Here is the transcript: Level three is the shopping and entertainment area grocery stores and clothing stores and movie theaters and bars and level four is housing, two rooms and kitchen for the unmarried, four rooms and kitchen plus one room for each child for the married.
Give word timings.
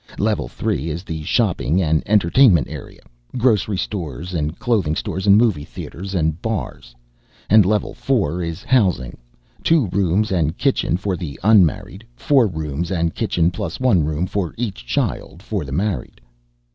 Level 0.17 0.47
three 0.47 0.89
is 0.89 1.03
the 1.03 1.21
shopping 1.21 1.79
and 1.79 2.01
entertainment 2.07 2.67
area 2.67 3.01
grocery 3.37 3.77
stores 3.77 4.33
and 4.33 4.57
clothing 4.57 4.95
stores 4.95 5.27
and 5.27 5.37
movie 5.37 5.63
theaters 5.63 6.15
and 6.15 6.41
bars 6.41 6.95
and 7.51 7.67
level 7.67 7.93
four 7.93 8.41
is 8.41 8.63
housing, 8.63 9.15
two 9.63 9.89
rooms 9.89 10.31
and 10.31 10.57
kitchen 10.57 10.97
for 10.97 11.15
the 11.15 11.39
unmarried, 11.43 12.03
four 12.15 12.47
rooms 12.47 12.89
and 12.89 13.13
kitchen 13.13 13.51
plus 13.51 13.79
one 13.79 14.03
room 14.03 14.25
for 14.25 14.55
each 14.57 14.87
child 14.87 15.43
for 15.43 15.63
the 15.63 15.71
married. 15.71 16.19